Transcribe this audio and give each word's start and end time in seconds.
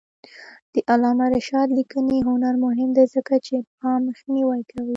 د 0.73 0.75
علامه 0.91 1.25
رشاد 1.35 1.67
لیکنی 1.79 2.17
هنر 2.27 2.53
مهم 2.65 2.89
دی 2.97 3.05
ځکه 3.15 3.33
چې 3.45 3.53
ابهام 3.61 3.99
مخنیوی 4.09 4.61
کوي. 4.71 4.89